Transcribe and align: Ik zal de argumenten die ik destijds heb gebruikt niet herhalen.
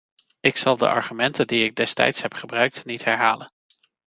Ik 0.39 0.57
zal 0.57 0.77
de 0.77 0.89
argumenten 0.89 1.47
die 1.47 1.63
ik 1.65 1.75
destijds 1.75 2.21
heb 2.21 2.33
gebruikt 2.33 2.85
niet 2.85 3.03
herhalen. 3.03 3.51